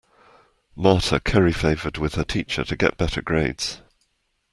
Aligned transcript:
Marta 0.75 1.19
curry 1.19 1.53
favored 1.53 1.99
with 1.99 2.15
her 2.15 2.23
teacher 2.23 2.63
to 2.63 2.75
get 2.75 2.97
better 2.97 3.21
grades. 3.21 3.81